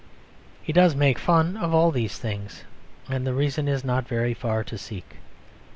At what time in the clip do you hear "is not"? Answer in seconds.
3.67-4.07